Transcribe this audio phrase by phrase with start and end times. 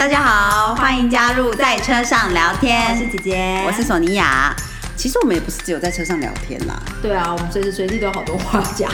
[0.00, 2.90] 大家好，欢迎加入在车上聊天。
[2.90, 4.50] 我是姐姐，我是索尼娅。
[4.96, 6.74] 其实我们也不是只有在车上聊天啦。
[7.02, 8.90] 对啊，我们随时随地都有好多话讲。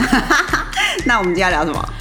[1.07, 1.93] 那我们今天要聊什么？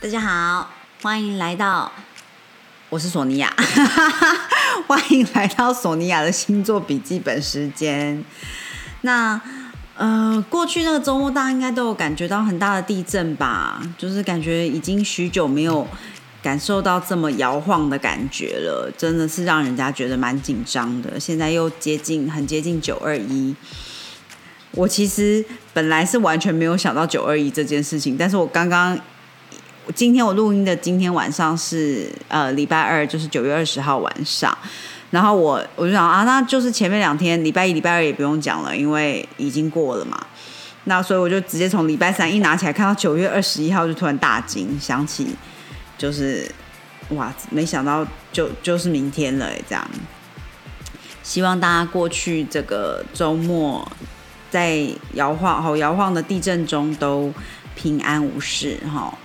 [0.00, 0.70] 大家好，
[1.02, 1.90] 欢迎来到，
[2.90, 3.52] 我是索尼娅，
[4.86, 8.24] 欢迎来到索尼娅的星座笔记本时间。
[9.00, 9.40] 那
[9.96, 13.82] 呃，过去那个周末，大家应该都有感觉到很大的地震吧？
[13.96, 15.86] 就是感觉已经许久没有
[16.42, 21.20] 感受到这么摇晃的感觉了，真的是让人家觉得蛮紧张的。
[21.20, 23.54] 现在又接近，很接近九二一。
[24.72, 25.44] 我其实
[25.74, 28.98] 本来是完全没有想到九二一这件事情，但是我刚刚。
[29.96, 34.56] 今天我录音的今天晚上是呃礼拜二，就是九月二十号晚上。
[35.12, 40.18] 然后我我就想啊，那就是前面两天礼拜一、礼拜二也不用讲了，因为已经过了嘛。
[40.84, 45.28] 那所以我就直接从礼拜三一拿起来看到九月二十一号，就突然大惊，想起
[45.96, 46.50] 就是
[47.10, 49.86] 哇，没想到就就是明天了这样。
[51.22, 53.86] 希望大家过去这个周末
[54.50, 57.32] 在摇晃好摇晃的地震中都
[57.76, 59.16] 平安无事哈。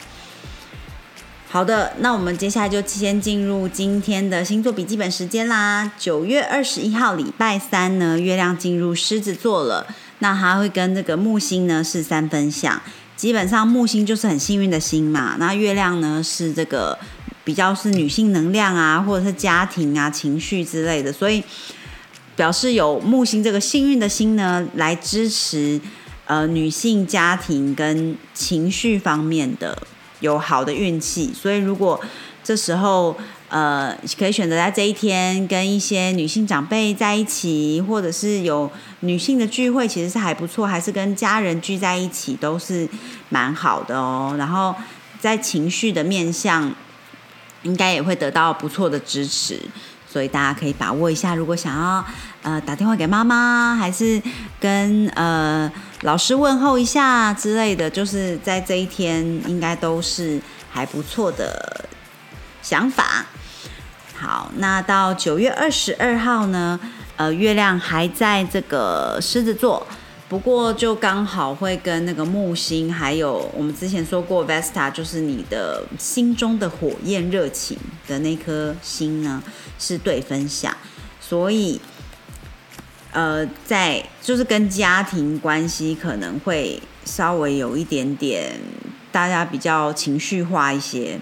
[1.49, 5.89] 好的，那我们接下来就先进入今天的星座笔记本时间啦。
[5.97, 9.87] 九月二十一号礼拜三呢，月亮进入狮子座了，
[10.19, 12.79] 那它会跟这个木星呢是三分相。
[13.15, 16.99] 基本上木星就是很幸运的星嘛，那月亮呢是这个
[17.45, 21.41] 比较是女性能量啊，或者是家庭啊、情绪之类的，所以
[22.35, 25.79] 表示有木星这个幸运的星呢来支持
[26.25, 29.81] 呃女性家庭跟情绪方面的。
[30.19, 31.99] 有好的运气，所以如果
[32.43, 33.15] 这时候
[33.49, 42.87] 呃可以选择在这一天跟一些女性长辈在一起，或者是有女性的聚会，其实是还不错，还是跟家人聚在一起都是
[43.29, 44.35] 蛮好的哦。
[44.37, 44.73] 然后
[45.19, 46.73] 在情绪的面向，
[47.63, 49.59] 应该也会得到不错的支持，
[50.07, 51.35] 所以大家可以把握一下。
[51.35, 52.05] 如果想要
[52.41, 54.21] 呃打电话给妈妈，还是
[54.59, 55.71] 跟呃。
[56.01, 60.39] 老师问候一下之类的，就是在这一天应该都是
[60.69, 61.89] 还不错的
[62.61, 63.25] 想法。
[64.15, 66.79] 好，那到九月二十二号呢，
[67.15, 69.87] 呃，月亮还在这个狮子座，
[70.29, 77.77] 不过就刚好会跟那个木星，还有我们之前说过 Vesta，就是你的心中的火焰热情
[78.07, 79.41] 的那颗星呢，
[79.79, 80.75] 是对分享，
[81.19, 81.79] 所以。
[83.13, 88.59] 呃，在就是跟家庭关系可能会稍微有一点点，
[89.11, 91.19] 大家比较情绪化一些，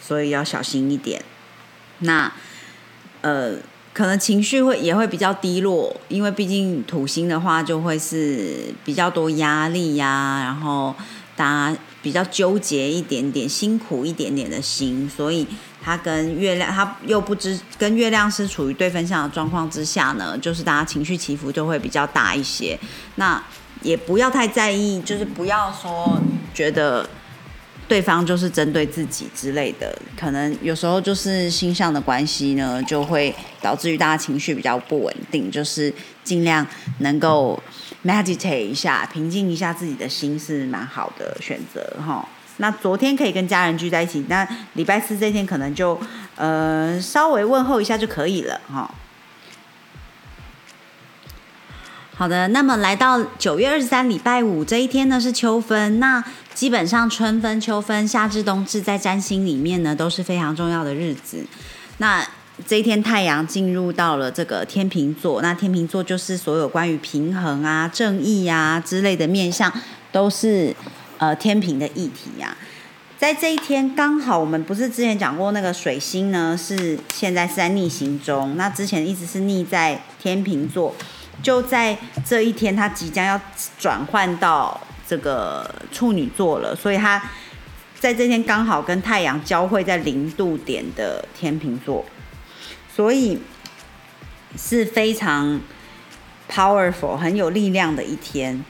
[0.00, 1.22] 所以要小心一点。
[1.98, 2.32] 那
[3.20, 3.56] 呃，
[3.96, 10.94] 可能情绪会也会比较低落，因为毕竟土星的话就会是比较多压力呀，然后
[11.34, 15.46] 大家比较纠结一点点、辛苦一点点的心，所以。
[15.86, 22.76] 他跟月亮，他又不知跟月亮是处于对分相的状况之下呢，就是大家情绪起伏就会比较大一些。
[23.14, 23.40] 那
[23.82, 26.20] 也不要太在意，就是不要说
[26.52, 27.08] 觉得
[27.88, 29.96] 对方就是针对自己之类的。
[30.18, 35.50] 可能有时候就是星象的关系呢，就会导致于大家情绪比较不稳定。
[35.50, 35.92] 就是
[36.24, 36.66] 尽量
[36.98, 37.60] 能够
[38.04, 42.26] meditate 一下，平静一下自己的心是蛮好的选择哈。
[42.58, 45.98] 那昨天可以跟家人聚在一起，那礼拜四这天可能就
[46.36, 48.90] 呃稍微问候一下就可以了哈。
[52.18, 61.44] 好的，那么来到九月二十三礼拜五这一天呢是秋分，那基本上春分、秋分、夏至、冬至在占星里面呢都是非常重要的日子。
[61.98, 62.26] 那
[62.66, 69.70] 这一天太阳进入到了这个天平座，那天平座就是所有关于平衡啊、正义啊之类的面相
[70.10, 70.74] 都是。
[71.18, 72.54] 呃，天平的议题呀，
[73.16, 78.54] 在这一天刚好，我们不是之前讲过那个水星呢，是现在是在逆行中。
[78.58, 80.94] 那之前一直是逆在天平座，
[81.42, 83.40] 就在这一天，他即将要
[83.78, 86.74] 转换到这个处女座了。
[86.74, 87.22] 所以他
[87.98, 92.04] 在这天刚好跟太阳交汇在零度点的天秤座，
[92.94, 93.38] 所以
[94.56, 95.60] 是非常
[96.50, 98.64] powerful 很有力量的一天。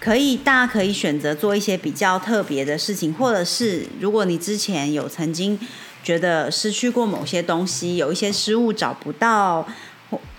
[0.00, 5.58] 可以，大家可以选择做一些比较特别的事情，或者是如果你之前有曾经
[6.04, 9.66] 觉得失去过某些东西，有一些失误找不到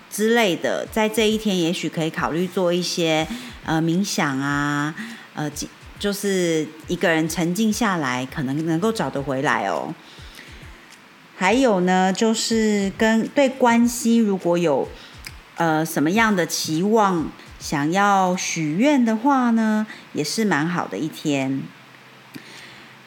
[0.10, 3.28] 之类的，在这一天也许可以考虑做一些
[3.66, 4.94] 呃冥想啊，
[5.36, 5.50] 呃，
[6.00, 9.94] 就是一个人沉静下来，可能能够找得回来哦。
[11.38, 14.88] 还有呢，就是跟对关系如果有
[15.56, 17.30] 呃什么样的期望。
[17.60, 21.62] 想要许愿的话呢，也是蛮好的一天。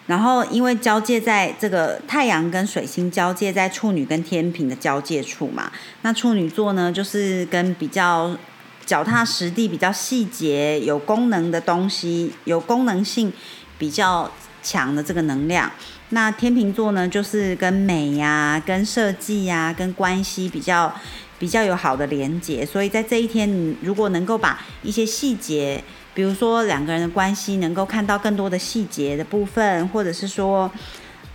[0.06, 5.70] 然后因为交界在这个太阳跟水星交界在处女跟天平的交界处嘛，
[6.02, 8.37] 那处女座呢就是跟比较
[8.84, 13.32] 脚踏实地、比较细节、有功能的东西、有功能性
[13.78, 14.28] 比较
[14.60, 15.70] 强的这个能量。
[16.10, 20.93] 那天秤座呢，就是跟美呀、跟设计呀、跟关系比较
[21.38, 22.66] 比较有好的连接。
[22.66, 25.82] 所以在这一天，你如果能够把一些细节，
[26.14, 30.70] 比如说两个人的关系，能够看到更多的细节的部分，或者是说，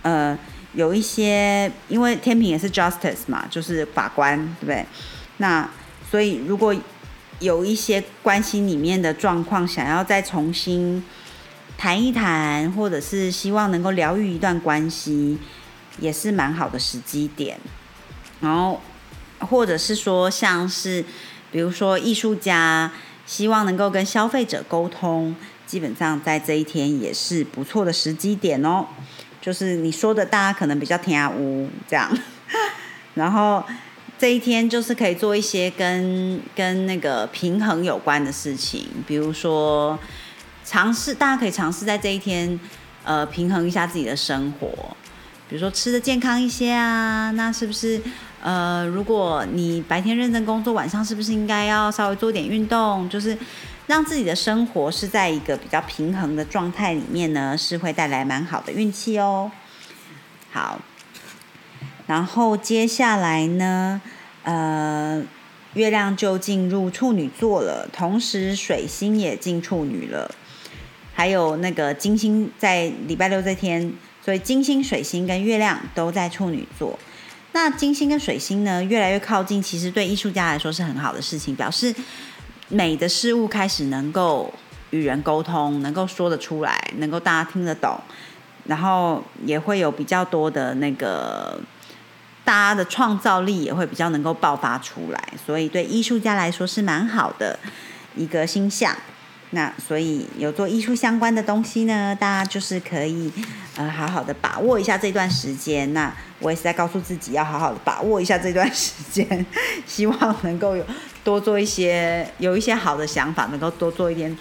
[0.02, 0.38] 呃，
[0.74, 4.86] 有一些，因为天平也是 justice 嘛，就是法官，对不对？
[5.38, 5.68] 那
[6.08, 6.74] 所以如果
[7.40, 11.04] 有一些关系里面的状况，想要再重新
[11.76, 15.38] 谈一谈，或者是希望能够疗愈一段关系，
[15.98, 17.58] 也是蛮好的时机点。
[18.40, 18.80] 然后，
[19.40, 21.04] 或者是说，像是
[21.50, 22.90] 比如说艺术家，
[23.28, 25.36] 希望能够跟消费者沟通，
[25.66, 28.84] 基本上在这一天也是不错的时机点哦。
[29.40, 32.10] 就是你说的，大家可能比较听无这样，
[33.14, 33.62] 然后。
[34.20, 39.96] 这一天就是可以做一些跟跟那个平衡有关的事情，比如说
[40.64, 42.58] 尝试，大家可以尝试在这一天，
[43.04, 44.68] 呃，平衡一下自己的生活，
[45.48, 48.02] 比如说吃的健康一些啊，那是不是
[48.42, 53.36] 呃，如果你白天认真工作，晚上是不是应该要稍微做点运动，就是
[53.86, 59.50] 让自己的生活是在一个比较平衡的状态里面呢，是会带来蛮好的运气哦。
[60.52, 60.80] 好。
[62.06, 64.00] 然后接下来呢，
[64.42, 65.22] 呃，
[65.74, 70.34] 月亮就进入处女座了，同时水星也进处女了，
[71.12, 73.92] 还有那个金星在礼拜六这天，
[74.24, 76.98] 所以金星、水星跟月亮都在处女座。
[77.52, 81.94] 那金星跟水星呢，越来越靠近，其实对艺术家来说是很好的事情，表示
[82.68, 84.52] 美的事物开始能够
[84.90, 87.98] 与人沟通，能够说得出来，能够大家听得懂，
[88.66, 91.60] 然后也会有比较多的那个。
[92.44, 97.58] 大家的创造力也会比较能够爆发出来，所以对艺术家来说是蛮好的
[98.16, 98.96] 一个星象。
[99.50, 103.30] 那所以有做艺术相关的东西呢，大家就是可以
[103.78, 105.94] 呃好好的把握一下这段时间。
[105.94, 109.46] 那我也是在告诉自己要好好的把握一下这段时间，
[109.86, 110.84] 希望能够有
[111.22, 114.36] 多做一些有一些好的想法，能够多做一点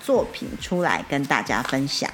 [0.00, 2.08] 作品出来跟大家分享。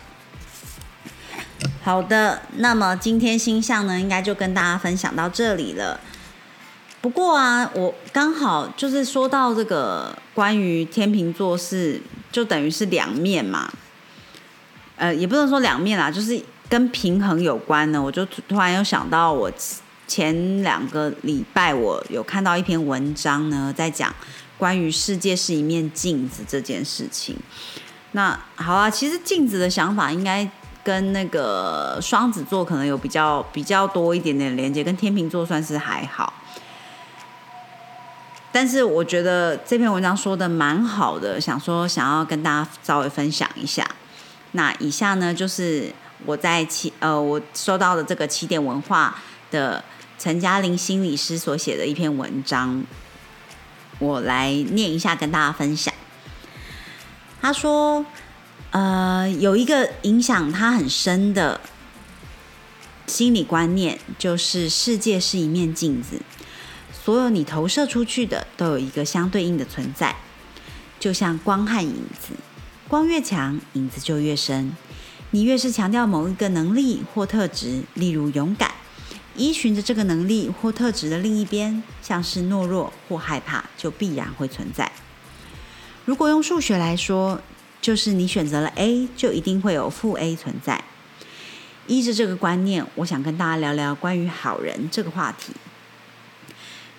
[1.83, 5.99] 好的，那么今天星象呢，应该就跟大家分享到这里了。
[7.01, 13.73] 不过啊，我刚好就是说到这个关于天秤座是，就等于是两面嘛。
[14.97, 18.03] 呃，也不能说两面啦，就是跟平衡有关呢。
[18.03, 19.51] 我就突然又想到，我
[20.07, 24.15] 前两个礼拜我有看到一篇文章呢，在讲
[24.57, 27.37] 关于世界是一面镜子这件事情。
[28.13, 30.49] 那好啊，其实镜子的想法应该。
[30.85, 36.33] 跟那个双子座可能有比较比较多一点点连接，跟天秤座算是还好。
[38.51, 43.87] 但是我觉得这篇文章说的蛮好的，想说想要跟大家稍微分享一下。
[44.53, 45.93] 那以下呢，就是
[46.25, 49.21] 我在起呃我收到的这个起点文化
[49.51, 49.85] 的
[50.19, 52.85] 陈嘉玲心理师所写的一篇文章，
[53.99, 55.93] 我来念一下跟大家分享。
[57.41, 58.05] 他说。
[58.71, 61.59] 呃，有一个影响他很深的
[63.07, 66.21] 心理观念，就是世界是一面镜子，
[66.93, 70.15] 所有你投射出去的都有一个相对应的存在，
[71.01, 72.35] 就像光和影子，
[72.89, 74.77] 光越强，影子就越深。
[75.31, 78.71] 你越是强调某一个能力或特质，例如勇敢，
[79.37, 84.91] 依循着这个能力或特质的另一边，像是懦弱或害怕，就必然会存在。
[86.07, 87.43] 如果用数学来说，
[87.83, 90.83] 就是你选择了 A，就一定会有负 A 存在。
[91.87, 95.53] 依着这个观念，我想跟大家聊聊关于好人这个话题。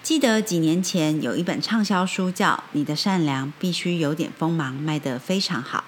[0.01, 5.83] 记得几年前有一本畅销书叫《你的善良必须有点锋芒》，卖得非常好。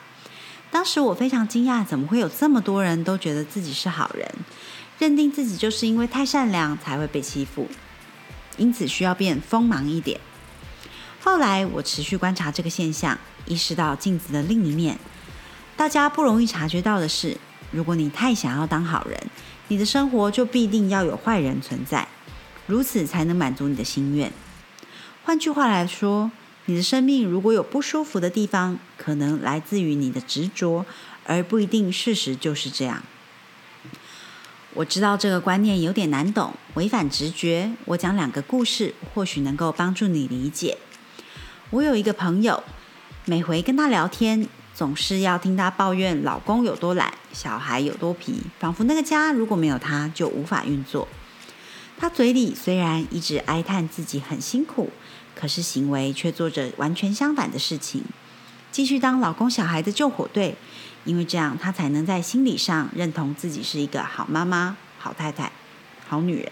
[0.71, 4.27] 当时我非常惊讶，怎么会有这么多人都觉得自己是好人，
[4.97, 7.67] 认定自己就是因为太善良才会被欺负，
[8.57, 10.19] 因此需要变锋芒一点。
[11.19, 13.19] 后来我持续观察这个现象。
[13.47, 14.99] 意识到镜子的另一面，
[15.75, 17.35] 大家不容易察觉到的是，
[17.71, 19.19] 如果你太想要当好人，
[19.67, 22.07] 你的生活就必定要有坏人存在，
[22.67, 24.31] 如此才能满足你的心愿。
[25.23, 26.31] 换句话来说，
[26.71, 30.85] 你的生命如果有不舒服的地方，可能来自于你的执着，
[31.25, 33.03] 而不一定事实就是这样。
[34.73, 37.73] 我知道这个观念有点难懂，违反直觉。
[37.83, 40.77] 我讲两个故事，或许能够帮助你理解。
[41.71, 42.63] 我有一个朋友。
[43.25, 51.07] 每回跟他聊天，总是要听他抱怨老公有多懒，小孩有多皮，仿佛那个家如果没有他就无法运作。
[51.99, 54.89] 他嘴里虽然一直哀叹自己很辛苦，
[55.41, 58.03] 可是行为却做着完全相反的事情，
[58.71, 60.55] 继续当老公小孩的救火队，
[61.03, 65.51] 因为这样她才能在心理上认同自己是一个好妈妈、好太太、
[66.07, 66.51] 好女人。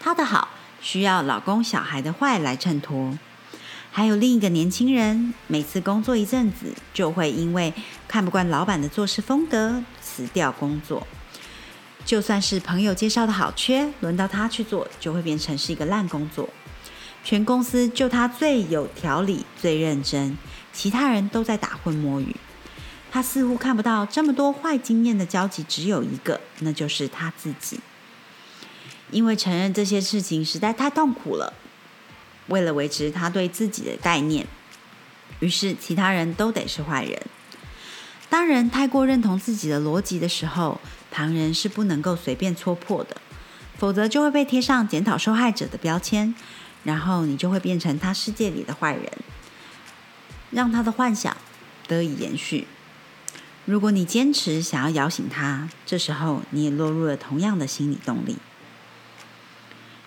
[0.00, 0.48] 她的好
[0.80, 3.16] 需要老公小孩的坏来衬托。
[3.92, 7.72] 还有另一个年轻人，每次工作一阵子，就会因为
[8.08, 11.06] 看不惯老板的做事风格辞掉工作。
[12.04, 16.48] 就算是朋友介绍的好缺，轮到他去做，就会变成是一个烂工作。
[17.28, 20.38] 全公司就他最有条理、最认真，
[20.72, 22.36] 其他人都在打混摸鱼。
[23.10, 27.80] 他似乎看不到这么多坏经验的交集，只有一个，那就是他自己。
[29.10, 31.52] 因为承认这些事情实在太痛苦了。
[32.46, 34.46] 为了维持他对自己的概念，
[35.40, 37.20] 于是其他人都得是坏人。
[38.28, 40.80] 当人太过认同自己的逻辑的时候，
[41.10, 43.16] 旁人是不能够随便戳破的，
[43.76, 46.32] 否则就会被贴上检讨受害者的标签，
[46.86, 49.12] 然后你就会变成他世界里的坏人，
[50.52, 51.36] 让他的幻想
[51.88, 52.68] 得以延续。
[53.64, 58.36] 如果你坚持想要摇醒他，这时候你也落入了同样的心理动力，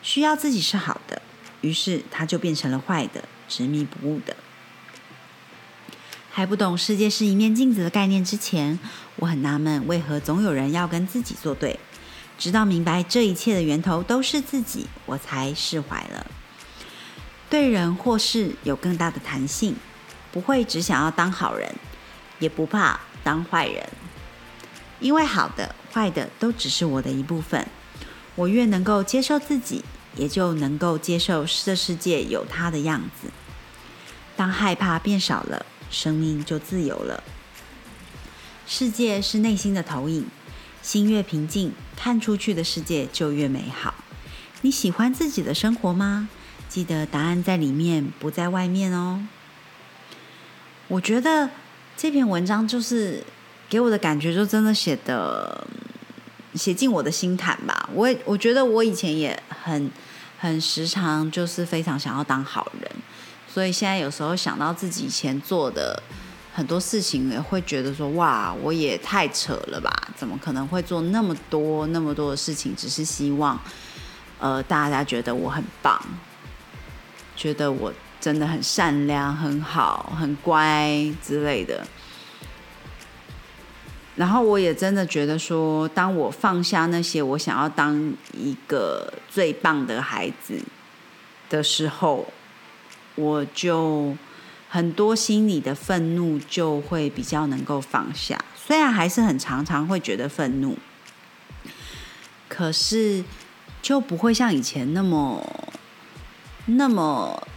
[0.01, 1.21] 需要自己是好的。
[1.59, 4.37] 于是他就变成了坏的、执迷不悟的。
[6.31, 8.79] 还不懂世界是一面镜子的概念之前，
[9.17, 11.77] 我很纳闷为何总有人要跟自己作对。
[12.37, 16.31] 直到明白这一切的源头都是自己，我才释怀了。
[17.49, 19.75] 对人或事有更大的弹性，
[20.31, 21.73] 不会只想要当好人，
[22.39, 23.89] 也不怕当坏人，
[24.99, 27.67] 因为好的、坏的都只是我的一部分。
[28.35, 29.83] 我越能够接受自己。
[30.15, 33.29] 也就能够接受这世界有它的样子。
[34.35, 37.23] 当害怕变少了，生命就自由了。
[38.65, 40.25] 世界是内心的投影，
[40.81, 43.93] 心越平静，看出去的世界就越美好。
[44.61, 46.27] 你喜欢自己的生活吗？
[46.69, 49.27] 记得答案在里面，不在外面哦。
[50.87, 51.49] 我觉得
[51.97, 53.21] 这篇文章就是
[53.67, 55.67] 给我的感觉，就真的写的
[56.53, 57.89] 写进我的心坎吧。
[57.93, 59.91] 我我觉得我以前也很。
[60.41, 62.89] 很时常就是非常想要当好人，
[63.45, 66.01] 所以现在有时候想到自己以前做的
[66.53, 69.91] 很多事情，也会觉得说：哇，我也太扯了吧？
[70.15, 72.73] 怎么可能会做那么多那么多的事情？
[72.73, 73.59] 只是希望，
[74.39, 76.01] 呃，大家觉得我很棒，
[77.39, 81.87] 觉得我真的很善良、很好、很乖之类的。
[84.17, 90.61] 然后我也真的觉得说，当我放下那些我想要当一个最棒的孩子
[91.49, 92.27] 的时候，
[93.15, 94.13] 我就
[94.67, 98.37] 很多心里的愤怒就会比较能够放下。
[98.57, 100.77] 虽然还是很常常会觉得愤怒，
[102.49, 103.23] 可是
[103.81, 105.41] 就不会像以前那么
[106.77, 107.47] 那么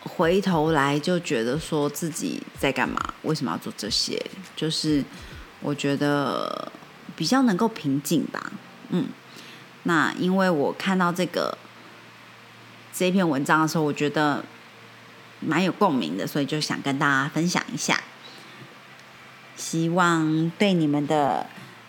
[0.00, 5.04] 回头来就觉得说自己在干嘛，为什么要做这些，就是。
[5.64, 6.72] 我觉得
[7.14, 8.50] 比较能够平静吧，
[8.88, 9.06] 嗯，
[9.84, 11.56] 那因为我看到这个
[12.92, 14.44] 这篇文章的时候，我觉得
[15.38, 18.02] 蛮有共鸣的，所以就想跟大家分享一下，
[19.54, 21.46] 希望对你们的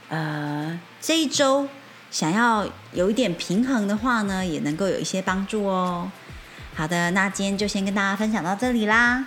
[0.10, 1.68] 呃这一周
[2.12, 6.12] 想要有一点平衡的话呢，也能够有一些帮助哦。
[6.76, 9.26] 好的，那今天就先跟大家分享到这里啦，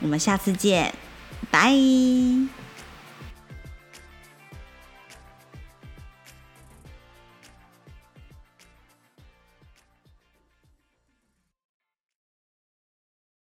[0.00, 0.92] 我们下次见，
[1.50, 1.70] 拜。